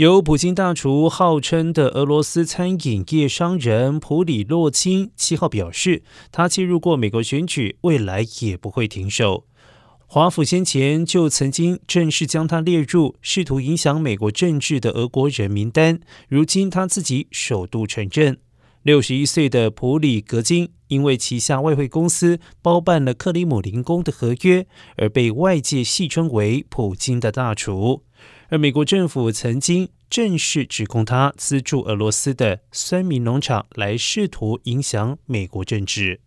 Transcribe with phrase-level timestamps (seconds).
[0.00, 6.02] 由普京大厨号称的俄罗斯餐饮业商人普里洛金七号表示，
[6.32, 9.44] 他介入过美国选举，未来也不会停手。
[10.06, 18.38] 华府先前就曾经正式将他列入试图影响美国政治的俄国人名单，如今他自己首度承认。
[18.82, 28.04] 六十一岁的普里格金因为旗下外汇公司包办了克里姆林宫的合约，而被外界戏称为“普京的大厨”。
[28.48, 36.20] 而美国政府曾经正式指控他资助俄罗斯的酸民农场，来试图影响美国政治。